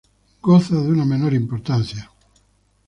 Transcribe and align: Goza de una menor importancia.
Goza 0.41 0.81
de 0.81 0.87
una 0.89 1.05
menor 1.05 1.31
importancia. 1.31 2.11